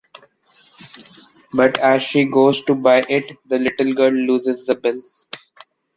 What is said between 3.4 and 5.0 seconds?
the little girl looses the bill.